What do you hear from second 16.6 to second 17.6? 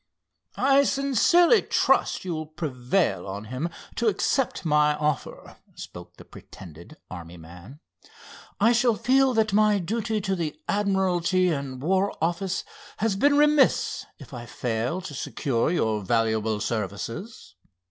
services.